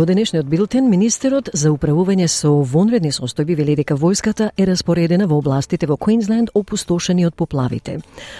Во 0.00 0.06
денешниот 0.08 0.46
билтен, 0.48 0.86
министерот 0.88 1.50
за 1.52 1.68
управување 1.74 2.24
со 2.32 2.48
вонредни 2.64 3.10
состојби 3.12 3.52
вели 3.58 3.74
дека 3.76 3.98
војската 4.00 4.46
е 4.56 4.64
распоредена 4.64 5.26
во 5.28 5.36
областите 5.42 5.84
во 5.90 5.98
Квинсленд 6.00 6.48
опустошени 6.56 7.26
од 7.28 7.36
поплавите. 7.36 7.98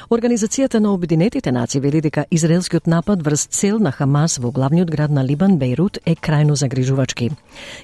Организацијата 0.09 0.81
на 0.81 0.95
Обединетите 0.95 1.53
нации 1.53 1.83
вели 1.85 2.01
дека 2.01 2.25
израелскиот 2.31 2.87
напад 2.87 3.21
врз 3.21 3.45
цел 3.53 3.79
на 3.79 3.93
Хамас 3.93 4.39
во 4.39 4.51
главниот 4.51 4.89
град 4.89 5.11
на 5.11 5.21
Либан, 5.23 5.59
Бейрут, 5.59 5.99
е 6.07 6.17
крајно 6.17 6.57
загрижувачки. 6.57 7.31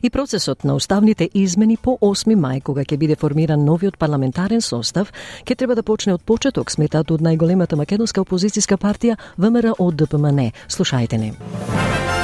И 0.01 0.09
процесот 0.09 0.65
на 0.65 0.75
уставните 0.75 1.29
измени 1.35 1.77
по 1.77 1.99
8 2.01 2.33
мај, 2.33 2.63
кога 2.63 2.81
ќе 2.81 2.97
биде 2.97 3.17
формиран 3.21 3.65
новиот 3.65 3.99
парламентарен 3.99 4.65
состав, 4.65 5.13
ќе 5.45 5.55
треба 5.55 5.75
да 5.75 5.83
почне 5.83 6.15
од 6.15 6.25
почеток, 6.25 6.71
сметат 6.71 7.11
од 7.11 7.21
најголемата 7.21 7.77
македонска 7.77 8.25
опозицијска 8.25 8.81
партија 8.81 9.21
ВМРО 9.37 9.93
ДПМН. 9.93 10.53
Слушајте 10.67 11.21
не. 11.21 12.16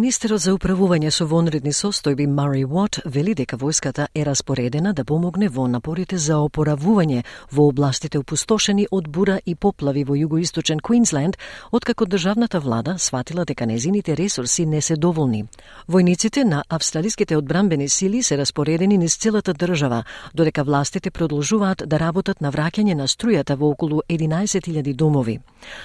Министерот 0.00 0.40
за 0.40 0.54
управување 0.56 1.10
со 1.12 1.26
вонредни 1.28 1.74
состојби 1.76 2.24
Мари 2.24 2.62
Уот 2.64 3.02
вели 3.04 3.34
дека 3.36 3.58
војската 3.60 4.06
е 4.16 4.22
распоредена 4.24 4.94
да 4.96 5.04
помогне 5.04 5.50
во 5.52 5.66
напорите 5.68 6.16
за 6.16 6.38
опоравување 6.40 7.18
во 7.52 7.66
областите 7.68 8.16
опустошени 8.18 8.86
од 8.90 9.10
бура 9.12 9.36
и 9.44 9.54
поплави 9.54 10.04
во 10.08 10.16
југоисточен 10.16 10.80
Квинсленд, 10.80 11.36
откако 11.70 12.06
државната 12.06 12.60
влада 12.60 12.94
сватила 12.98 13.44
дека 13.44 13.66
незините 13.66 14.16
ресурси 14.16 14.64
не 14.66 14.80
се 14.80 14.96
доволни. 14.96 15.44
Војниците 15.86 16.44
на 16.44 16.62
австралиските 16.68 17.36
одбранбени 17.36 17.88
сили 17.88 18.22
се 18.22 18.38
распоредени 18.38 18.96
низ 18.96 19.18
целата 19.18 19.52
држава, 19.52 20.04
додека 20.34 20.64
властите 20.64 21.10
продолжуваат 21.10 21.82
да 21.86 22.00
работат 22.00 22.40
на 22.40 22.48
враќање 22.48 22.94
на 22.94 23.04
струјата 23.04 23.56
во 23.56 23.68
околу 23.76 24.00
11.000 24.08 24.94
домови. 24.94 25.40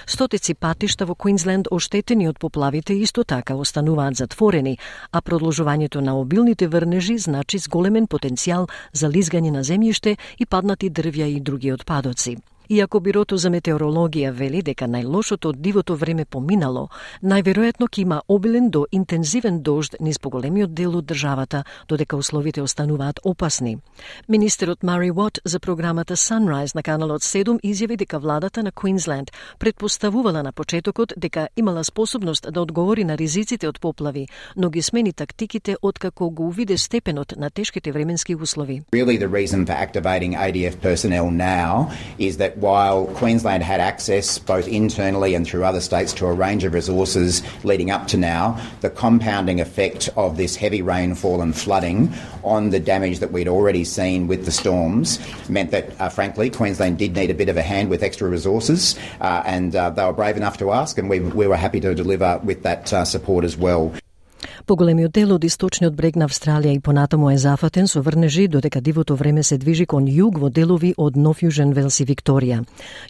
Стотици 0.06 0.54
патишта 0.54 1.04
во 1.04 1.14
Квинсленд 1.14 1.68
оштетени 1.70 2.28
од 2.28 2.38
поплавите 2.38 2.94
исто 2.94 3.24
така 3.24 3.54
остануваат 3.54 4.05
остануваат 4.06 4.16
затворени, 4.16 4.78
а 5.12 5.20
продолжувањето 5.20 6.00
на 6.00 6.18
обилните 6.18 6.68
врнежи 6.68 7.18
значи 7.18 7.58
зголемен 7.58 8.06
потенцијал 8.06 8.68
за 8.92 9.08
лизгање 9.08 9.50
на 9.50 9.62
земјиште 9.62 10.16
и 10.38 10.46
паднати 10.46 10.90
дрвја 10.90 11.26
и 11.26 11.40
други 11.40 11.72
отпадоци. 11.72 12.36
Иако 12.68 12.98
Бирото 13.00 13.36
за 13.38 13.50
метеорологија 13.54 14.32
вели 14.34 14.58
дека 14.66 14.88
најлошото 14.90 15.52
од 15.52 15.58
дивото 15.62 15.94
време 15.94 16.24
поминало, 16.24 16.88
најверојатно 17.22 17.86
ќе 17.86 18.00
има 18.02 18.22
обилен 18.28 18.70
до 18.74 18.86
интензивен 18.90 19.60
дожд 19.62 19.94
низ 20.00 20.18
поголемиот 20.18 20.74
дел 20.74 20.96
од 20.98 21.06
државата, 21.06 21.62
додека 21.88 22.16
условите 22.16 22.62
остануваат 22.62 23.20
опасни. 23.24 23.78
Министерот 24.28 24.82
Мари 24.82 25.10
Уот 25.10 25.38
за 25.44 25.60
програмата 25.60 26.16
Sunrise 26.16 26.74
на 26.74 26.82
каналот 26.82 27.22
7 27.22 27.60
изјави 27.62 27.96
дека 27.96 28.18
владата 28.18 28.62
на 28.62 28.72
Квинсленд 28.72 29.30
предпоставувала 29.58 30.42
на 30.42 30.52
почетокот 30.52 31.12
дека 31.16 31.48
имала 31.56 31.84
способност 31.84 32.52
да 32.52 32.60
одговори 32.60 33.04
на 33.04 33.18
ризиците 33.18 33.68
од 33.68 33.80
поплави, 33.80 34.26
но 34.56 34.70
ги 34.70 34.82
смени 34.82 35.12
тактиките 35.12 35.76
откако 35.82 36.30
го 36.30 36.48
увиде 36.48 36.78
степенот 36.78 37.34
на 37.36 37.50
тешките 37.50 37.92
временски 37.92 38.34
услови. 38.34 38.82
Really 38.92 39.18
the 39.18 39.30
reason 39.30 39.66
for 39.66 39.76
activating 39.86 40.34
ADF 40.34 40.76
personnel 40.82 41.30
now 41.30 41.90
is 42.18 42.36
that 42.36 42.55
while 42.56 43.06
Queensland 43.06 43.62
had 43.62 43.80
access 43.80 44.38
both 44.38 44.66
internally 44.66 45.34
and 45.34 45.46
through 45.46 45.64
other 45.64 45.80
states 45.80 46.12
to 46.14 46.26
a 46.26 46.32
range 46.32 46.64
of 46.64 46.72
resources 46.72 47.42
leading 47.64 47.90
up 47.90 48.06
to 48.08 48.16
now, 48.16 48.60
the 48.80 48.90
compounding 48.90 49.60
effect 49.60 50.08
of 50.16 50.36
this 50.36 50.56
heavy 50.56 50.82
rainfall 50.82 51.42
and 51.42 51.56
flooding 51.56 52.12
on 52.42 52.70
the 52.70 52.80
damage 52.80 53.18
that 53.18 53.32
we'd 53.32 53.48
already 53.48 53.84
seen 53.84 54.26
with 54.26 54.44
the 54.44 54.50
storms 54.50 55.18
meant 55.48 55.70
that, 55.70 56.00
uh, 56.00 56.08
frankly, 56.08 56.48
Queensland 56.48 56.98
did 56.98 57.14
need 57.14 57.30
a 57.30 57.34
bit 57.34 57.48
of 57.48 57.56
a 57.56 57.62
hand 57.62 57.90
with 57.90 58.02
extra 58.02 58.28
resources, 58.28 58.98
uh, 59.20 59.42
and 59.44 59.76
uh, 59.76 59.90
they 59.90 60.04
were 60.04 60.12
brave 60.12 60.36
enough 60.36 60.56
to 60.56 60.72
ask, 60.72 60.98
and 60.98 61.10
we, 61.10 61.20
we 61.20 61.46
were 61.46 61.56
happy 61.56 61.80
to 61.80 61.94
deliver 61.94 62.40
with 62.42 62.62
that 62.62 62.92
uh, 62.92 63.04
support 63.04 63.44
as 63.44 63.56
well. 63.56 63.92
Поголемиот 64.66 65.12
дел 65.14 65.30
од 65.30 65.44
источниот 65.46 65.94
брег 65.94 66.16
на 66.18 66.26
Австралија 66.26 66.72
и 66.74 66.80
понатаму 66.82 67.28
е 67.30 67.36
зафатен 67.38 67.86
со 67.86 68.00
врнежи 68.02 68.48
додека 68.50 68.80
дивото 68.80 69.14
време 69.14 69.42
се 69.46 69.58
движи 69.62 69.84
кон 69.86 70.08
југ 70.10 70.40
во 70.42 70.48
делови 70.50 70.88
од 70.98 71.16
Нов 71.16 71.38
Јужен 71.38 71.70
Велс 71.72 72.00
и 72.02 72.04
Викторија. 72.04 72.64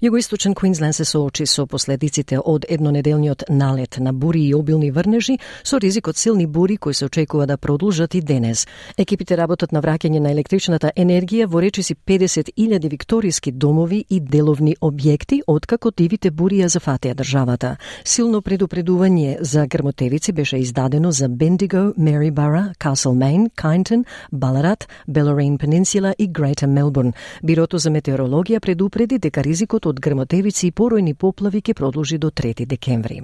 Југоисточен 0.04 0.52
Квинсленд 0.54 0.94
се 0.94 1.04
соочи 1.08 1.46
со 1.46 1.64
последиците 1.66 2.36
од 2.38 2.66
еднонеделниот 2.68 3.44
налет 3.48 3.96
на 3.98 4.12
бури 4.12 4.42
и 4.48 4.54
обилни 4.54 4.90
врнежи 4.90 5.38
со 5.62 5.78
ризик 5.78 6.08
од 6.08 6.16
силни 6.16 6.46
бури 6.46 6.76
кои 6.76 6.94
се 6.94 7.06
очекува 7.06 7.46
да 7.46 7.56
продолжат 7.56 8.14
и 8.14 8.20
денес. 8.20 8.66
Екипите 8.98 9.36
работат 9.36 9.72
на 9.72 9.80
враќање 9.80 10.20
на 10.20 10.30
електричната 10.30 10.92
енергија 10.96 11.46
во 11.46 11.62
речиси 11.62 11.94
50.000 11.94 12.90
викториски 12.90 13.52
домови 13.52 14.04
и 14.10 14.20
деловни 14.20 14.76
објекти 14.80 15.40
откако 15.46 15.90
дивите 15.90 16.30
бури 16.30 16.60
ја 16.60 16.66
зафатеа 16.66 17.14
државата. 17.14 17.76
Силно 18.04 18.42
предупредување 18.42 19.38
за 19.40 19.66
грмотевици 19.66 20.32
беше 20.32 20.58
издадено 20.58 21.12
за 21.12 21.28
Bendigo, 21.46 21.92
Maryborough, 21.96 22.74
Castlemaine, 22.78 23.50
Kyneton, 23.54 24.04
Ballarat, 24.32 24.88
Bellarine 25.06 25.56
Peninsula 25.58 26.12
и 26.18 26.28
Greater 26.28 26.66
Melbourne. 26.66 27.12
Бирото 27.42 27.78
за 27.78 27.90
метеорологија 27.90 28.58
предупреди 28.60 29.18
дека 29.18 29.44
ризикот 29.46 29.86
од 29.86 30.00
грмотевици 30.00 30.66
и 30.66 30.72
поројни 30.72 31.14
поплави 31.14 31.62
ќе 31.62 31.74
продолжи 31.74 32.18
до 32.18 32.30
3 32.30 32.66
декември. 32.66 33.20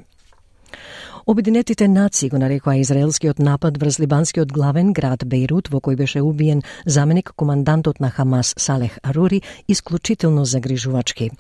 Обединетите 1.26 1.88
нации 1.88 2.28
го 2.28 2.38
нарекоа 2.38 2.76
израелскиот 2.76 3.38
напад 3.38 3.78
врз 3.78 4.00
либанскиот 4.00 4.52
главен 4.52 4.92
град 4.92 5.22
Бейрут, 5.24 5.68
во 5.70 5.78
кој 5.78 5.94
беше 5.94 6.18
убиен 6.20 6.62
заменик 6.86 7.30
командантот 7.36 8.00
на 8.00 8.10
Хамас 8.10 8.54
Салех 8.58 8.98
Арури, 9.02 9.42
исклучително 9.68 10.44
загрижувачки. 10.44 11.30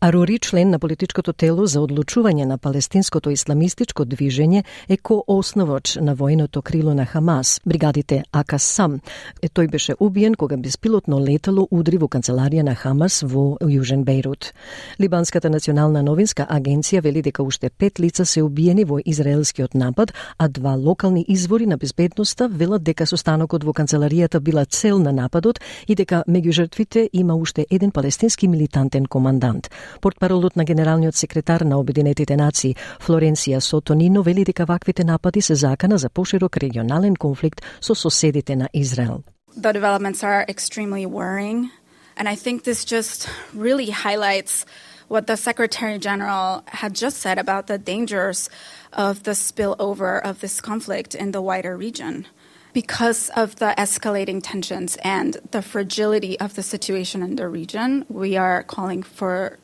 Арури, 0.00 0.38
член 0.38 0.70
на 0.70 0.78
политичкото 0.78 1.32
тело 1.32 1.66
за 1.66 1.80
одлучување 1.80 2.44
на 2.44 2.56
палестинското 2.58 3.30
исламистичко 3.30 4.04
движење, 4.04 4.64
е 4.88 4.96
ко-основоч 4.96 5.96
на 6.00 6.16
војното 6.16 6.62
крило 6.62 6.94
на 6.94 7.04
Хамас, 7.04 7.60
бригадите 7.66 8.22
Акасам. 8.32 9.00
Е, 9.42 9.48
тој 9.48 9.68
беше 9.68 9.94
убиен 10.00 10.34
кога 10.34 10.56
беспилотно 10.56 11.20
летало 11.20 11.68
удри 11.70 11.98
во 11.98 12.08
канцеларија 12.08 12.62
на 12.62 12.74
Хамас 12.74 13.20
во 13.22 13.58
Јужен 13.60 14.04
Бейрут. 14.04 14.54
Либанската 15.00 15.50
национална 15.50 16.02
новинска 16.02 16.46
агенција 16.48 17.02
вели 17.02 17.22
дека 17.22 17.42
уште 17.42 17.68
пет 17.68 18.00
лица 18.00 18.24
се 18.24 18.42
убиени 18.42 18.84
во 18.84 18.98
Израел 19.04 19.25
израелскиот 19.26 19.74
напад, 19.74 20.14
а 20.38 20.48
два 20.48 20.74
локални 20.74 21.24
извори 21.28 21.66
на 21.66 21.76
безбедноста 21.76 22.48
велат 22.48 22.82
дека 22.82 23.06
состанокот 23.06 23.64
во 23.64 23.72
канцеларијата 23.72 24.40
била 24.40 24.64
цел 24.64 24.98
на 24.98 25.12
нападот 25.12 25.60
и 25.88 25.94
дека 25.94 26.24
меѓу 26.28 26.52
жртвите 26.52 27.10
има 27.12 27.34
уште 27.34 27.66
еден 27.70 27.90
палестински 27.90 28.48
милитантен 28.48 29.06
командант. 29.06 29.70
Портпаролот 30.00 30.56
на 30.56 30.64
генералниот 30.64 31.16
секретар 31.16 31.60
на 31.60 31.78
Обединетите 31.78 32.36
нации 32.36 32.76
Флоренција 33.00 33.58
Сотонино 33.58 34.22
вели 34.22 34.44
дека 34.44 34.64
ваквите 34.64 35.04
напади 35.04 35.42
се 35.42 35.54
закана 35.54 35.98
за 35.98 36.08
поширок 36.08 36.56
регионален 36.56 37.16
конфликт 37.16 37.62
со 37.80 37.94
соседите 37.94 38.56
на 38.56 38.68
Израел. 38.74 39.22
The 39.56 39.72
developments 39.72 40.22
are 40.22 40.44
extremely 40.48 41.06
worrying, 41.06 41.70
and 42.18 42.28
I 42.28 42.36
think 42.36 42.64
this 42.64 42.84
just 42.84 43.28
really 43.54 43.90
highlights 43.90 44.66
what 45.08 45.26
the 45.26 45.36
Secretary 45.36 45.98
General 45.98 46.64
had 46.66 46.94
just 46.94 47.18
said 47.18 47.38
about 47.38 47.66
the 47.66 47.78
dangers 47.78 48.50
of 48.92 49.22
the 49.22 49.32
spillover 49.32 50.20
of 50.22 50.40
this 50.40 50.60
conflict 50.60 51.14
in 51.14 51.32
the 51.32 51.42
wider 51.42 51.76
region. 51.76 52.26
Because 52.72 53.30
of 53.30 53.56
the 53.56 53.74
escalating 53.78 54.40
tensions 54.42 54.96
and 55.02 55.38
the 55.50 55.62
fragility 55.62 56.38
of 56.40 56.54
the 56.54 56.62
situation 56.62 57.22
in 57.22 57.36
the 57.36 57.48
region, 57.48 58.04
we 58.08 58.36
are 58.36 58.62
calling 58.62 59.02
for 59.02 59.58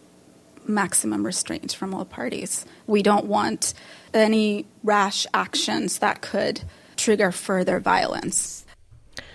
maximum 0.67 1.27
restraint 1.27 1.73
from 1.73 1.93
all 1.95 2.05
parties. 2.05 2.65
We 2.87 3.03
don't 3.03 3.27
want 3.27 3.75
any 4.15 4.67
rash 4.83 5.27
actions 5.35 5.99
that 5.99 6.21
could 6.23 6.63
trigger 6.97 7.33
further 7.33 7.81
violence. 7.81 8.65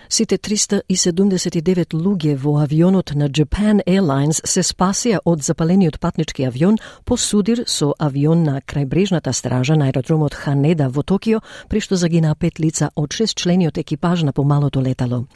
Сите 0.08 0.38
379 0.40 1.92
луѓе 1.92 2.34
во 2.40 2.62
авионот 2.62 3.12
на 3.14 3.26
Japan 3.28 3.82
Airlines 3.84 4.40
се 4.40 4.62
спасија 4.64 5.18
од 5.28 5.42
запалениот 5.44 5.98
патнички 6.00 6.46
авион 6.48 6.78
по 7.04 7.18
судир 7.20 7.64
со 7.66 7.92
авион 7.98 8.42
на 8.42 8.62
крајбрежната 8.64 9.32
стража 9.36 9.76
на 9.76 9.90
аеродромот 9.90 10.32
Ханеда 10.32 10.88
во 10.88 11.02
Токио, 11.02 11.42
при 11.68 11.80
што 11.84 11.96
загинаа 11.96 12.34
пет 12.40 12.58
лица 12.58 12.88
од 12.96 13.12
шест 13.12 13.36
члени 13.36 13.68
од 13.68 13.76
екипаж 13.76 14.22
на 14.24 14.32
помалото 14.32 14.80
летало. 14.80 15.26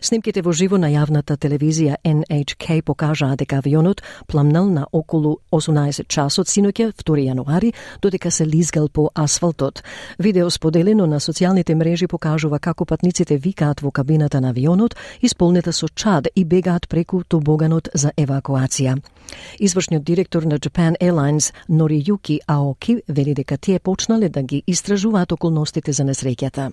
Снимките 0.00 0.42
во 0.46 0.52
живо 0.52 0.78
на 0.78 0.92
јавната 0.94 1.34
телевизија 1.34 1.98
NHK 2.04 2.82
покажаа 2.86 3.34
дека 3.34 3.58
авионот 3.58 4.02
пламнал 4.28 4.70
на 4.70 4.86
околу 4.92 5.40
18 5.50 6.06
часот 6.06 6.46
синоќа 6.46 6.92
2 6.94 7.26
јануари, 7.26 7.74
додека 8.00 8.30
се 8.30 8.46
лизгал 8.46 8.88
по 8.88 9.10
асфалтот. 9.14 9.82
Видео 10.18 10.50
споделено 10.50 11.06
на 11.06 11.18
социјалните 11.18 11.74
мрежи 11.74 12.06
покажува 12.06 12.60
како 12.60 12.84
патниците 12.84 13.36
викаат 13.36 13.82
во 13.82 13.90
кабина 13.90 14.19
кабината 14.20 14.40
на 14.40 14.50
авионот, 14.50 14.96
исполнета 15.22 15.72
со 15.72 15.88
чад 15.88 16.28
и 16.36 16.44
бегаат 16.44 16.88
преку 16.88 17.22
тобоганот 17.24 17.88
за 17.94 18.12
евакуација. 18.16 19.00
Извршниот 19.58 20.04
директор 20.04 20.42
на 20.42 20.58
Japan 20.58 20.96
Airlines 21.00 21.52
Норијуки 21.68 22.40
Аоки 22.46 23.02
вели 23.08 23.34
дека 23.34 23.56
тие 23.56 23.78
почнале 23.78 24.28
да 24.28 24.42
ги 24.42 24.62
истражуваат 24.66 25.32
околностите 25.32 25.92
за 25.92 26.04
несреќата. 26.04 26.72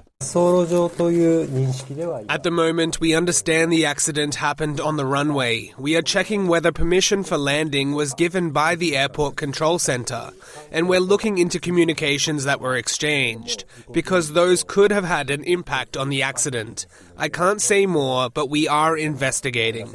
At 2.28 2.42
the 2.42 2.50
moment, 2.50 3.00
we 3.00 3.14
understand 3.14 3.72
the 3.72 3.86
accident 3.86 4.34
happened 4.36 4.80
on 4.80 4.96
the 4.96 5.04
runway. 5.04 5.74
We 5.78 5.96
are 5.96 6.02
checking 6.02 6.46
whether 6.46 6.72
permission 6.72 7.24
for 7.24 7.36
landing 7.36 7.92
was 7.92 8.14
given 8.14 8.50
by 8.50 8.76
the 8.76 8.96
airport 8.96 9.36
control 9.36 9.78
center, 9.78 10.30
and 10.70 10.88
we're 10.88 11.00
looking 11.00 11.38
into 11.38 11.58
communications 11.58 12.44
that 12.44 12.60
were 12.60 12.76
exchanged, 12.76 13.64
because 13.92 14.32
those 14.32 14.62
could 14.62 14.90
have 14.92 15.04
had 15.04 15.30
an 15.30 15.42
impact 15.44 15.96
on 15.96 16.08
the 16.08 16.22
accident. 16.22 16.86
I 17.16 17.28
can't 17.28 17.60
say 17.60 17.86
more, 17.86 18.30
but 18.30 18.48
we 18.48 18.68
are 18.68 18.96
investigating. 18.96 19.88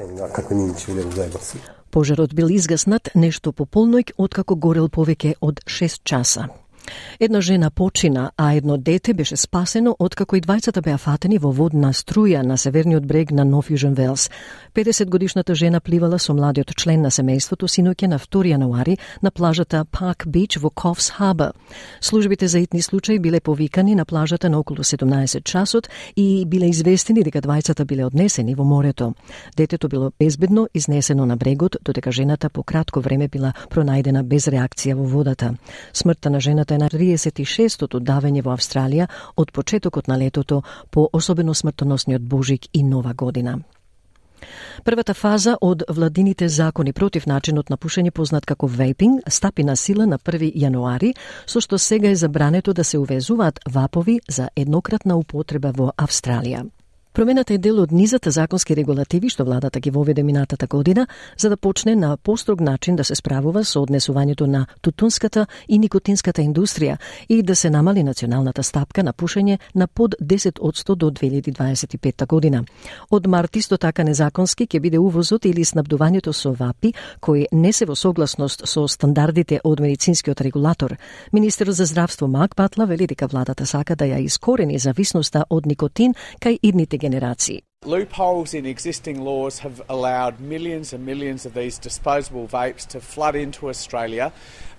Пожарот 1.89 2.33
бил 2.33 2.49
изгаснат 2.49 3.09
нешто 3.15 3.53
по 3.53 3.65
полноќ 3.65 4.11
откако 4.17 4.55
горел 4.55 4.89
повеќе 4.89 5.35
од 5.41 5.61
6 5.65 6.03
часа. 6.03 6.49
Една 7.20 7.40
жена 7.40 7.70
почина, 7.70 8.30
а 8.36 8.52
едно 8.52 8.76
дете 8.76 9.14
беше 9.14 9.36
спасено 9.36 9.96
откако 9.98 10.36
и 10.36 10.40
двајцата 10.40 10.82
беа 10.82 10.98
фатени 10.98 11.38
во 11.38 11.52
водна 11.52 11.92
струја 11.92 12.42
на 12.42 12.56
северниот 12.58 13.06
брег 13.06 13.30
на 13.30 13.44
Нов 13.44 13.70
Южен 13.70 13.94
Велс. 13.94 14.30
50 14.74 15.08
годишната 15.08 15.54
жена 15.54 15.80
пливала 15.80 16.18
со 16.18 16.34
младиот 16.34 16.74
член 16.76 17.02
на 17.02 17.10
семејството 17.10 17.68
синоќе 17.68 18.06
на 18.06 18.18
2 18.18 18.54
јануари 18.54 18.98
на 19.22 19.30
плажата 19.30 19.84
Парк 19.84 20.26
Бич 20.26 20.56
во 20.56 20.70
Ковс 20.70 21.10
Хаба. 21.10 21.52
Службите 22.00 22.48
за 22.48 22.58
итни 22.58 22.82
случаи 22.82 23.18
биле 23.18 23.40
повикани 23.40 23.94
на 23.94 24.04
плажата 24.04 24.50
на 24.50 24.58
околу 24.58 24.78
17 24.78 25.44
часот 25.44 25.88
и 26.16 26.44
биле 26.46 26.66
известени 26.66 27.22
дека 27.22 27.40
двајцата 27.40 27.84
биле 27.84 28.04
однесени 28.04 28.54
во 28.54 28.64
морето. 28.64 29.14
Детето 29.56 29.88
било 29.88 30.12
безбедно 30.18 30.68
изнесено 30.74 31.26
на 31.26 31.36
брегот, 31.36 31.76
додека 31.82 32.12
жената 32.12 32.50
по 32.50 32.62
кратко 32.62 33.00
време 33.00 33.28
била 33.28 33.52
пронајдена 33.70 34.22
без 34.22 34.48
реакција 34.48 34.94
во 34.94 35.04
водата. 35.04 35.54
Смртта 35.92 36.30
на 36.30 36.40
жената 36.40 36.71
е 36.74 36.78
на 36.78 36.88
36-тото 36.88 38.00
давење 38.00 38.42
во 38.42 38.56
Австралија 38.56 39.08
од 39.36 39.52
почетокот 39.52 40.08
на 40.08 40.18
летото 40.18 40.62
по 40.90 41.08
особено 41.12 41.54
смртоносниот 41.54 42.22
Божик 42.22 42.66
и 42.72 42.82
Нова 42.82 43.14
година. 43.14 43.58
Првата 44.84 45.14
фаза 45.14 45.56
од 45.60 45.84
владините 45.88 46.48
закони 46.48 46.92
против 46.92 47.26
начинот 47.26 47.70
на 47.70 47.76
пушење 47.76 48.10
познат 48.10 48.46
како 48.46 48.66
вейпинг 48.66 49.28
стапи 49.28 49.64
на 49.64 49.76
сила 49.76 50.06
на 50.06 50.18
1 50.18 50.52
јануари, 50.58 51.14
со 51.46 51.60
што 51.60 51.78
сега 51.78 52.10
е 52.10 52.16
забрането 52.16 52.72
да 52.72 52.84
се 52.84 52.98
увезуваат 52.98 53.60
вапови 53.70 54.20
за 54.28 54.48
еднократна 54.56 55.16
употреба 55.16 55.72
во 55.76 55.92
Австралија. 55.96 56.66
Промената 57.12 57.54
е 57.54 57.58
дел 57.58 57.76
од 57.82 57.90
низата 57.92 58.30
законски 58.32 58.72
регулативи 58.72 59.28
што 59.28 59.44
владата 59.44 59.80
ги 59.80 59.90
воведе 59.92 60.22
минатата 60.22 60.66
година 60.66 61.06
за 61.36 61.48
да 61.50 61.56
почне 61.56 61.92
на 61.96 62.16
построг 62.16 62.60
начин 62.60 62.96
да 62.96 63.04
се 63.04 63.14
справува 63.14 63.64
со 63.64 63.82
однесувањето 63.84 64.46
на 64.46 64.66
тутунската 64.80 65.46
и 65.68 65.78
никотинската 65.78 66.40
индустрија 66.42 66.96
и 67.28 67.42
да 67.42 67.56
се 67.56 67.70
намали 67.70 68.02
националната 68.02 68.62
стапка 68.62 69.02
на 69.02 69.12
пушење 69.12 69.58
на 69.74 69.86
под 69.86 70.14
10% 70.22 70.94
до 70.94 71.10
2025 71.10 72.26
година. 72.26 72.64
Од 73.10 73.26
март 73.26 73.56
исто 73.56 73.76
така 73.76 74.04
незаконски 74.04 74.66
ќе 74.66 74.80
биде 74.80 74.98
увозот 74.98 75.44
или 75.44 75.64
снабдувањето 75.64 76.32
со 76.32 76.52
вапи 76.52 76.94
кои 77.20 77.46
не 77.52 77.72
се 77.72 77.84
во 77.84 77.94
согласност 77.94 78.64
со 78.64 78.86
стандардите 78.88 79.60
од 79.64 79.80
медицинскиот 79.80 80.40
регулатор. 80.40 80.96
Министерот 81.32 81.74
за 81.74 81.84
здравство 81.84 82.28
Мак 82.28 82.56
Патла 82.56 82.86
вели 82.86 83.06
дека 83.06 83.26
владата 83.26 83.66
сака 83.66 83.96
да 83.96 84.04
ја 84.04 84.24
искорени 84.24 84.78
зависноста 84.78 85.44
од 85.50 85.66
никотин 85.66 86.14
кај 86.40 86.58
идните 86.62 87.01
generații. 87.04 87.64
Loopholes 87.84 88.54
in 88.54 88.64
existing 88.64 89.18
laws 89.30 89.58
have 89.58 89.82
allowed 89.88 90.34
millions 90.38 90.92
and 90.92 91.04
millions 91.04 91.46
of 91.46 91.52
these 91.60 91.76
disposable 91.88 92.46
vapes 92.46 92.84
to 92.92 92.98
flood 93.00 93.34
into 93.34 93.68
Australia. 93.68 94.26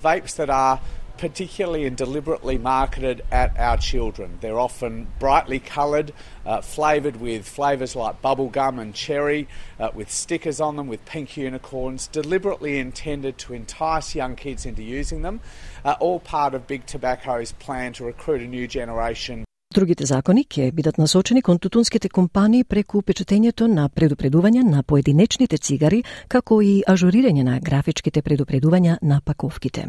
Vapes 0.02 0.34
that 0.40 0.50
are 0.50 0.80
particularly 1.18 1.86
and 1.86 1.96
deliberately 1.96 2.58
marketed 2.58 3.18
at 3.32 3.58
our 3.58 3.78
children. 3.78 4.30
They're 4.42 4.60
often 4.60 5.08
brightly 5.20 5.60
coloured, 5.60 6.10
uh, 6.46 6.62
flavoured 6.62 7.18
with 7.18 7.48
flavours 7.48 7.96
like 7.96 8.22
bubblegum 8.22 8.76
and 8.84 8.94
cherry, 8.96 9.48
uh, 9.80 9.90
with 9.94 10.10
stickers 10.12 10.60
on 10.60 10.76
them 10.76 10.88
with 10.88 11.06
pink 11.06 11.38
unicorns, 11.38 12.08
deliberately 12.08 12.80
intended 12.80 13.38
to 13.40 13.54
entice 13.54 14.16
young 14.16 14.36
kids 14.36 14.66
into 14.66 14.82
using 14.82 15.22
them, 15.22 15.40
uh, 15.86 15.96
all 16.00 16.20
part 16.20 16.54
of 16.54 16.68
Big 16.68 16.86
Tobacco's 16.86 17.52
plan 17.52 17.94
to 17.94 18.06
recruit 18.06 18.42
a 18.42 18.48
new 18.48 18.68
generation 18.68 19.46
Другите 19.74 20.06
закони 20.06 20.44
ќе 20.46 20.68
бидат 20.72 21.00
насочени 21.02 21.42
кон 21.42 21.58
тутунските 21.58 22.10
компании 22.10 22.64
преку 22.64 23.02
печатењето 23.02 23.66
на 23.68 23.88
предупредувања 23.90 24.62
на 24.70 24.84
поединечните 24.84 25.58
цигари, 25.58 26.04
како 26.28 26.62
и 26.62 26.84
ажурирање 26.88 27.44
на 27.44 27.60
графичките 27.60 28.22
предупредувања 28.22 28.98
на 29.02 29.22
паковките. 29.26 29.88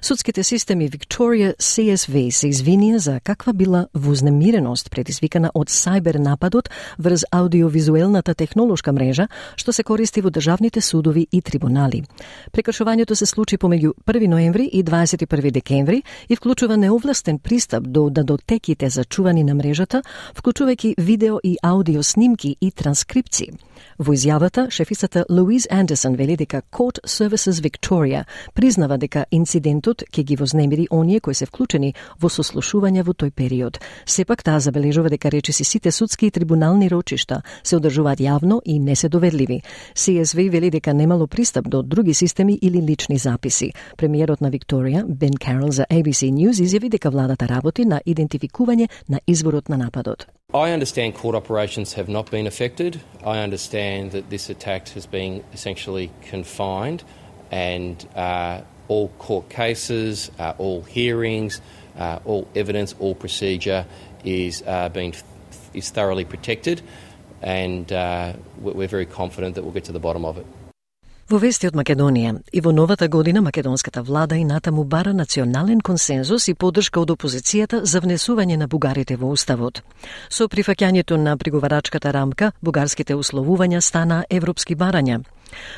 Судските 0.00 0.42
системи 0.42 0.88
Викторија 0.90 1.54
CSV 1.58 2.30
се 2.30 2.48
извинија 2.48 2.96
за 2.96 3.20
каква 3.20 3.52
била 3.52 3.86
вознемиреност 3.94 4.90
предизвикана 4.90 5.50
од 5.54 5.70
сајбер 5.70 6.18
нападот 6.18 6.68
врз 6.98 7.24
аудиовизуелната 7.30 8.34
технолошка 8.34 8.92
мрежа 8.92 9.28
што 9.56 9.72
се 9.72 9.82
користи 9.82 10.20
во 10.20 10.30
државните 10.30 10.80
судови 10.80 11.26
и 11.32 11.42
трибунали. 11.42 12.02
Прекршувањето 12.52 13.14
се 13.14 13.26
случи 13.26 13.58
помеѓу 13.58 13.92
1 14.06 14.26
ноември 14.26 14.64
и 14.72 14.84
21 14.84 15.50
декември 15.50 16.02
и 16.28 16.36
вклучува 16.36 16.76
неовластен 16.76 17.38
пристап 17.38 17.84
до 17.88 18.10
дадотеките 18.10 18.90
зачувани 18.90 19.44
на 19.44 19.54
мрежата, 19.54 20.02
вклучувајќи 20.34 20.94
видео 20.98 21.38
и 21.44 21.56
аудио 21.62 22.02
снимки 22.02 22.56
и 22.60 22.70
транскрипции. 22.70 23.52
Во 23.98 24.14
изјавата, 24.14 24.70
шефисата 24.70 25.24
Луиз 25.30 25.66
Андерсон 25.70 26.14
вели 26.16 26.36
дека 26.36 26.62
Court 26.72 26.98
Services 27.06 27.62
Victoria 27.62 28.24
признава 28.54 28.98
дека 28.98 29.24
инцидентот 29.30 29.51
ќе 29.60 30.22
ги 30.24 30.36
вознемири 30.36 30.86
оние 30.90 31.20
кои 31.20 31.34
се 31.34 31.46
вклучени 31.46 31.94
во 32.20 32.28
сослушување 32.28 33.02
во 33.02 33.12
тој 33.12 33.30
период. 33.30 33.78
Сепак 34.06 34.42
таа 34.42 34.60
забележува 34.60 35.08
дека 35.08 35.30
речиси 35.30 35.64
сите 35.64 35.92
судски 35.92 36.26
и 36.26 36.30
трибунални 36.30 36.88
рочишта 36.90 37.42
се 37.62 37.76
одржуваат 37.76 38.20
јавно 38.20 38.60
и 38.64 38.78
не 38.78 38.96
се 38.96 39.08
доверливи. 39.08 39.62
CSV 39.94 40.50
вели 40.50 40.70
дека 40.70 40.94
немало 40.94 41.26
пристап 41.26 41.68
до 41.68 41.82
други 41.82 42.14
системи 42.14 42.58
или 42.62 42.82
лични 42.82 43.18
записи. 43.18 43.72
Премиерот 43.96 44.40
на 44.40 44.50
Викторија, 44.50 45.04
Бен 45.06 45.34
Карол 45.34 45.70
за 45.70 45.86
ABC 45.90 46.30
News, 46.30 46.62
изјави 46.62 46.88
дека 46.88 47.10
владата 47.10 47.48
работи 47.48 47.84
на 47.84 48.00
идентификување 48.06 48.88
на 49.08 49.20
изворот 49.26 49.68
на 49.68 49.76
нападот. 49.76 50.26
I 50.54 50.70
understand 50.70 51.14
court 51.14 51.34
operations 51.34 51.94
have 51.94 52.08
not 52.08 52.30
been 52.30 52.46
affected. 52.46 53.00
I 53.24 53.38
understand 53.38 54.12
that 54.12 54.28
this 54.28 54.50
attack 54.50 54.88
has 54.88 55.06
been 55.06 55.42
essentially 55.54 56.10
confined, 56.30 57.04
and 57.50 58.06
uh, 58.14 58.60
all 58.88 59.08
court 59.18 59.48
cases, 59.48 60.30
uh, 60.38 60.54
all 60.58 60.82
hearings, 60.82 61.60
uh, 61.98 62.18
all 62.24 62.48
evidence, 62.54 62.94
all 62.98 63.14
procedure 63.14 63.84
is 64.24 64.62
uh, 64.66 64.88
being 64.88 65.12
th 65.12 65.24
is 65.74 65.90
thoroughly 65.90 66.24
protected, 66.24 66.82
and 67.40 67.92
uh, 67.92 68.32
we're 68.60 68.94
very 68.98 69.06
confident 69.06 69.54
that 69.54 69.62
we'll 69.64 69.72
get 69.72 69.84
to 69.84 69.92
the 69.92 70.04
bottom 70.08 70.24
of 70.24 70.36
it. 70.36 70.46
Во 71.32 71.38
вести 71.40 71.64
од 71.64 71.76
Македонија, 71.78 72.34
и 72.52 72.60
во 72.60 72.72
новата 72.76 73.06
година 73.08 73.40
македонската 73.40 74.02
влада 74.02 74.36
и 74.36 74.44
натаму 74.44 74.84
бара 74.84 75.14
национален 75.14 75.80
консензус 75.80 76.48
и 76.48 76.54
поддршка 76.54 77.00
од 77.00 77.10
опозицијата 77.14 77.84
за 77.84 78.02
внесување 78.04 78.56
на 78.60 78.68
бугарите 78.68 79.16
во 79.16 79.30
уставот. 79.32 79.80
Со 80.28 80.44
прифаќањето 80.44 81.16
на 81.16 81.36
приговарачката 81.38 82.12
рамка, 82.12 82.52
бугарските 82.60 83.14
условувања 83.14 83.80
стана 83.80 84.24
европски 84.28 84.76
барања. 84.76 85.22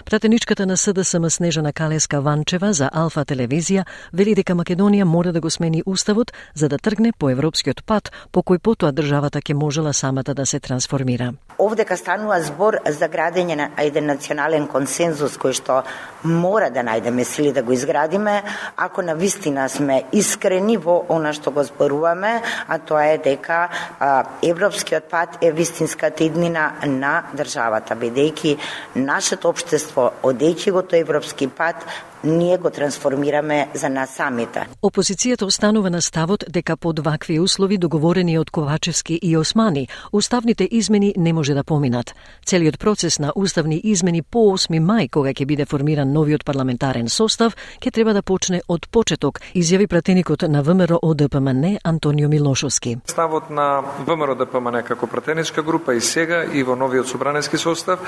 Пратеничката 0.04 0.66
на 0.66 0.76
СДСМ 0.76 1.28
Снежана 1.31 1.73
Калеска 1.73 2.21
Ванчева 2.21 2.73
за 2.73 2.90
Алфа 2.93 3.25
телевизија 3.25 3.85
вели 4.12 4.35
дека 4.35 4.54
Македонија 4.54 5.04
мора 5.04 5.33
да 5.33 5.40
го 5.40 5.50
смени 5.50 5.83
уставот 5.87 6.33
за 6.54 6.69
да 6.69 6.78
тргне 6.78 7.12
по 7.19 7.31
европскиот 7.31 7.85
пат 7.85 8.12
по 8.33 8.43
кој 8.43 8.59
потоа 8.59 8.93
државата 8.93 9.40
ќе 9.40 9.54
можела 9.54 9.93
самата 9.93 10.35
да 10.35 10.47
се 10.47 10.61
трансформира. 10.61 11.33
Овдека 11.59 11.97
станува 11.97 12.40
збор 12.43 12.78
за 12.87 13.09
градење 13.09 13.54
на 13.54 13.69
еден 13.78 14.07
национален 14.07 14.66
консензус 14.66 15.38
кој 15.38 15.54
што 15.54 15.83
мора 16.25 16.71
да 16.75 16.83
најдеме 16.83 17.25
сили 17.25 17.52
да 17.52 17.62
го 17.62 17.73
изградиме, 17.73 18.43
ако 18.76 19.02
на 19.02 19.14
вистина 19.14 19.69
сме 19.69 20.02
искрени 20.12 20.76
во 20.76 21.04
она 21.09 21.33
што 21.33 21.50
го 21.50 21.62
зборуваме, 21.62 22.43
а 22.69 22.78
тоа 22.78 23.04
е 23.14 23.19
дека 23.19 23.69
а, 24.00 24.25
европскиот 24.43 25.11
пат 25.11 25.38
е 25.43 25.52
вистинската 25.52 26.25
иднина 26.25 26.73
на 26.87 27.14
државата, 27.37 27.95
бидејќи 27.95 28.57
нашето 28.95 29.49
општество, 29.64 30.11
одејќи 30.23 30.73
го 30.76 30.83
тој 30.85 31.00
европски 31.00 31.49
пат, 31.49 31.87
ние 32.25 32.59
го 32.59 32.71
трансформираме 32.71 33.69
за 33.75 33.88
нас 33.88 34.11
самите. 34.11 34.66
Опозицијата 34.83 35.45
останува 35.45 35.90
на 35.90 36.02
ставот 36.02 36.45
дека 36.49 36.76
под 36.76 36.99
вакви 36.99 37.40
услови 37.40 37.78
договорени 37.78 38.38
од 38.38 38.50
Ковачевски 38.50 39.19
и 39.23 39.37
Османи, 39.37 39.88
уставните 40.12 40.69
измени 40.71 41.14
не 41.16 41.33
може 41.33 41.54
да 41.54 41.64
поминат. 41.64 42.14
Целиот 42.47 42.78
процес 42.78 43.19
на 43.19 43.33
уставни 43.37 43.81
измени 43.85 44.23
по 44.23 44.38
8 44.38 44.81
мај, 44.81 45.11
кога 45.11 45.31
ќе 45.31 45.47
биде 45.47 45.64
формиран 45.64 46.12
новиот 46.12 46.45
парламентарен 46.45 47.09
состав, 47.09 47.57
ќе 47.81 47.93
треба 47.93 48.12
да 48.12 48.23
почне 48.23 48.62
од 48.69 48.88
почеток, 48.88 49.40
изјави 49.54 49.87
пратеникот 49.87 50.43
на 50.49 50.62
ВМРО 50.62 50.99
ОДПМН 51.02 51.78
Антонио 51.85 52.28
Милошовски. 52.28 52.99
Ставот 53.07 53.50
на 53.50 53.83
ВМРО 54.07 54.35
ДПМН 54.35 54.83
како 54.83 55.07
пратеничка 55.07 55.62
група 55.62 55.95
и 55.95 56.00
сега 56.00 56.45
и 56.45 56.62
во 56.62 56.76
новиот 56.76 57.09
собранески 57.09 57.59
состав 57.59 58.00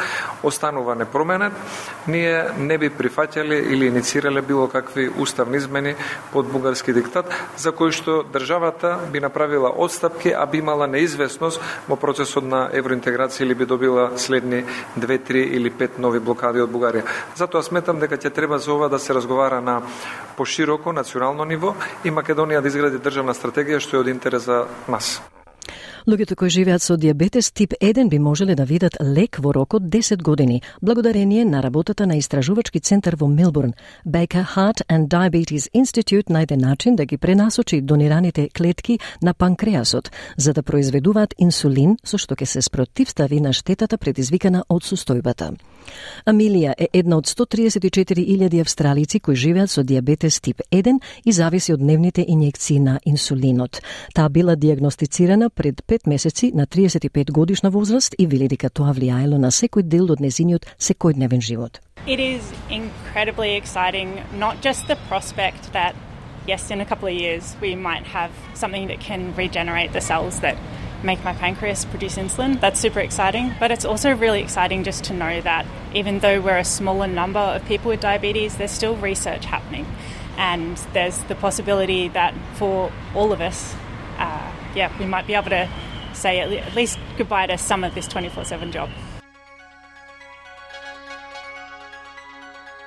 останува 0.43 0.95
непроменет. 0.95 1.53
Ние 2.09 2.45
не 2.59 2.79
би 2.79 2.91
прифаќале 2.91 3.61
или 3.73 3.91
иницирале 4.07 4.43
било 4.43 4.69
какви 4.69 5.11
уставни 5.19 5.57
измени 5.57 5.95
под 6.33 6.47
бугарски 6.47 6.93
диктат, 6.93 7.27
за 7.57 7.73
кои 7.73 7.91
што 7.91 8.23
државата 8.23 8.99
би 9.11 9.21
направила 9.21 9.73
отстапки, 9.75 10.31
а 10.31 10.47
би 10.47 10.59
имала 10.63 10.87
неизвестност 10.87 11.61
во 11.89 11.99
процесот 11.99 12.47
на 12.47 12.71
евроинтеграција 12.71 13.43
или 13.43 13.55
би 13.55 13.67
добила 13.67 14.13
следни 14.17 14.63
две, 14.97 15.19
три 15.19 15.43
или 15.43 15.71
пет 15.71 15.99
нови 15.99 16.23
блокади 16.23 16.63
од 16.63 16.71
Бугарија. 16.71 17.03
Затоа 17.35 17.67
сметам 17.67 17.99
дека 17.99 18.15
ќе 18.15 18.31
треба 18.31 18.59
за 18.59 18.73
ова 18.73 18.89
да 18.89 18.99
се 18.99 19.15
разговара 19.15 19.61
на 19.61 19.83
пошироко 20.37 20.93
национално 20.93 21.45
ниво 21.45 21.75
и 22.05 22.11
Македонија 22.15 22.63
да 22.63 22.69
изгради 22.69 23.03
државна 23.03 23.35
стратегија 23.35 23.83
што 23.83 23.99
е 23.99 24.07
од 24.07 24.13
интерес 24.15 24.47
за 24.47 24.67
нас. 24.87 25.19
Луѓето 26.07 26.37
кои 26.39 26.51
живеат 26.55 26.83
со 26.83 26.95
диабетес 26.97 27.49
тип 27.51 27.73
1 27.83 28.09
би 28.09 28.19
можеле 28.23 28.55
да 28.55 28.65
видат 28.65 28.95
лек 29.03 29.41
во 29.43 29.51
рок 29.51 29.75
од 29.75 29.83
10 29.91 30.23
години, 30.23 30.63
благодарение 30.81 31.45
на 31.45 31.63
работата 31.63 32.07
на 32.07 32.15
истражувачки 32.17 32.79
центар 32.81 33.17
во 33.17 33.27
Мелбурн. 33.27 33.73
Baker 34.07 34.47
Heart 34.55 34.87
and 34.89 35.09
Diabetes 35.09 35.67
Institute 35.75 36.31
најде 36.31 36.57
начин 36.57 36.95
да 36.97 37.05
ги 37.05 37.19
пренасочи 37.19 37.81
донираните 37.81 38.49
клетки 38.57 38.99
на 39.23 39.35
панкреасот, 39.35 40.13
за 40.37 40.53
да 40.53 40.63
произведуваат 40.63 41.35
инсулин 41.39 41.99
со 42.05 42.19
што 42.19 42.37
ќе 42.37 42.45
се 42.45 42.63
спротивстави 42.63 43.41
на 43.41 43.53
штетата 43.53 43.99
предизвикана 43.99 44.63
од 44.69 44.87
состојбата. 44.87 45.57
Амилија 46.27 46.75
е 46.79 46.89
една 46.93 47.17
од 47.17 47.27
134.000 47.27 48.61
австралици 48.61 49.21
кои 49.21 49.37
живеат 49.37 49.71
со 49.71 49.83
диабетес 49.83 50.41
тип 50.41 50.63
1 50.71 51.01
и 51.25 51.33
зависи 51.33 51.73
од 51.73 51.81
дневните 51.81 52.25
инјекции 52.25 52.79
на 52.79 53.01
инсулинот. 53.05 53.83
Таа 54.15 54.29
била 54.29 54.57
диагностицирана 54.57 55.51
пред 55.51 55.83
5 55.87 56.09
месеци 56.09 56.53
на 56.55 56.67
35 56.67 57.33
годишна 57.33 57.71
возраст 57.71 58.15
и 58.19 58.27
вели 58.27 58.49
дека 58.49 58.71
тоа 58.71 58.93
влијаело 58.93 59.39
на 59.39 59.51
секој 59.51 59.83
дел 59.83 60.13
од 60.13 60.21
незиниот 60.21 60.67
секојдневен 60.79 61.41
живот. 61.41 61.81
It 62.07 62.21
is 62.21 62.43
incredibly 62.71 63.57
exciting, 63.57 64.23
not 64.39 64.63
just 64.63 64.87
the 64.87 64.97
prospect 65.09 65.73
that 65.73 65.95
yes, 66.47 66.71
in 66.71 66.81
a 66.81 66.85
couple 66.85 67.09
of 67.09 67.15
years 67.15 67.57
we 67.61 67.75
might 67.75 68.05
have 68.05 68.31
something 68.55 68.89
that 68.89 69.01
can 69.01 69.35
regenerate 69.37 69.93
the 69.93 70.01
cells 70.01 70.41
that 70.41 70.57
make 71.03 71.23
my 71.25 71.33
pancreas 71.33 71.85
produce 71.85 72.17
insulin. 72.17 72.61
That's 72.61 72.81
super 72.81 73.01
exciting. 73.01 73.55
But 73.59 73.71
it's 73.71 73.85
also 73.85 74.15
really 74.15 74.41
exciting 74.41 74.85
just 74.85 75.05
to 75.05 75.15
know 75.15 75.41
that 75.43 75.67
even 75.95 76.21
though 76.21 76.41
we're 76.41 76.59
a 76.59 76.65
smaller 76.65 77.07
number 77.07 77.41
of 77.41 77.65
people 77.67 77.91
with 77.91 78.01
diabetes, 78.01 78.57
there's 78.57 78.71
still 78.71 78.97
research 78.97 79.45
happening. 79.45 79.87
And 80.37 80.77
there's 80.93 81.19
the 81.25 81.35
possibility 81.35 82.09
that 82.09 82.35
for 82.55 82.93
all 83.15 83.33
of 83.33 83.41
us, 83.41 83.75
uh, 84.19 84.53
yeah, 84.75 84.97
we 84.99 85.07
might 85.07 85.27
be 85.27 85.35
able 85.35 85.51
to 85.51 85.69
say 86.13 86.41
at 86.41 86.75
least 86.75 86.99
goodbye 87.17 87.47
to 87.47 87.59
some 87.59 87.85
of 87.85 87.95
this 87.95 88.09
24 88.09 88.45
7 88.45 88.73
job. 88.73 88.91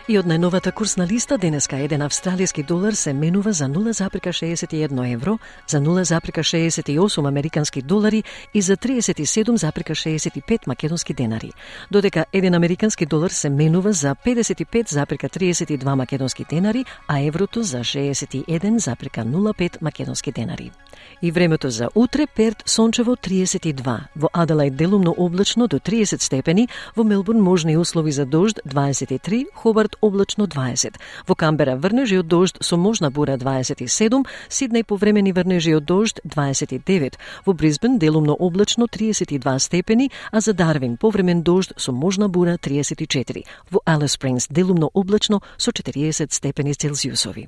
И 0.10 0.16
од 0.18 0.26
најновата 0.26 0.72
курсна 0.74 1.06
листа 1.06 1.36
денеска 1.38 1.78
еден 1.86 2.02
австралиски 2.02 2.64
долар 2.66 2.96
се 2.98 3.12
менува 3.14 3.52
за 3.54 3.68
0,61 3.70 5.14
евро, 5.14 5.38
за 5.68 5.78
0,68 5.78 7.28
американски 7.28 7.82
долари 7.82 8.24
и 8.54 8.62
за 8.62 8.78
37,65 8.78 10.68
македонски 10.68 11.14
денари. 11.14 11.52
Додека 11.92 12.26
еден 12.34 12.54
американски 12.54 13.06
долар 13.06 13.30
се 13.30 13.50
менува 13.50 13.94
за 13.94 14.16
55,32 14.26 15.96
македонски 15.96 16.46
денари, 16.50 16.86
а 17.08 17.20
еврото 17.20 17.64
за 17.64 17.80
61,05 17.80 19.78
македонски 19.82 20.32
денари. 20.32 20.72
И 21.22 21.32
времето 21.32 21.70
за 21.70 21.90
утре 21.96 22.28
Перт 22.36 22.64
сончево 22.66 23.16
32, 23.16 24.00
во 24.16 24.28
Аделајд 24.34 24.70
делумно 24.70 25.16
облачно 25.18 25.68
до 25.68 25.80
30 25.80 26.22
степени, 26.22 26.68
во 26.96 27.04
Мелбурн 27.04 27.40
можни 27.40 27.78
услови 27.78 28.12
за 28.12 28.26
дожд 28.26 28.60
23, 28.68 29.46
Хобарт 29.56 29.99
облачно 30.02 30.48
20. 30.48 30.96
Во 31.28 31.36
Камбера 31.36 31.76
врнежи 31.76 32.20
од 32.20 32.28
дожд 32.28 32.58
со 32.62 32.78
можна 32.78 33.12
бура 33.12 33.38
27, 33.38 34.24
Сиднеј 34.50 34.84
повремени 34.84 35.32
врнежи 35.32 35.76
од 35.76 35.86
дожд 35.86 36.20
29, 36.24 37.18
во 37.46 37.54
Брисбен 37.54 38.00
делумно 38.00 38.34
облачно 38.34 38.88
32 38.88 39.60
степени, 39.60 40.12
а 40.32 40.42
за 40.42 40.54
Дарвин 40.54 40.98
повремен 40.98 41.42
дожд 41.42 41.74
со 41.78 41.92
можна 41.92 42.30
бура 42.30 42.58
34. 42.58 43.44
Во 43.72 43.82
Алис 43.86 44.12
Спрингс 44.14 44.48
делумно 44.50 44.90
облачно 44.94 45.42
со 45.58 45.72
40 45.72 46.32
степени 46.32 46.74
Целзиусови. 46.74 47.48